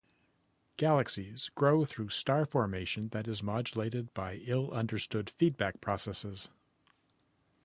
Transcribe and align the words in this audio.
Galaxies 0.77 1.49
grow 1.53 1.85
through 1.85 2.09
star 2.09 2.47
formation 2.47 3.09
that 3.09 3.27
is 3.27 3.43
modulated 3.43 4.11
by 4.15 4.37
ill-understood 4.37 5.29
feedback 5.29 5.79
processes. 5.79 6.49